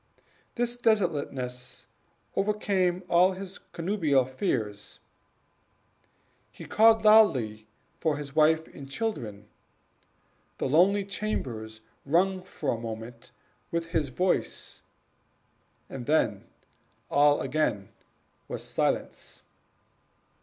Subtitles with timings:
[0.55, 1.85] This desolateness
[2.35, 4.99] overcame all his connubial fears
[6.51, 7.67] he called loudly
[7.99, 9.47] for his wife and children
[10.57, 13.31] the lonely chambers rang for a moment
[13.69, 14.81] with his voice,
[15.87, 16.45] and then
[17.11, 17.11] again
[18.01, 18.07] all
[18.47, 19.43] was silence.